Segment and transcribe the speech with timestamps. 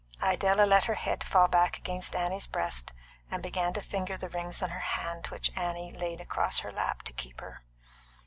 [0.23, 2.91] Idella let her head fall back against Annie's breast,
[3.29, 7.03] and began to finger the rings on the hand which Annie laid across her lap
[7.03, 7.61] to keep her.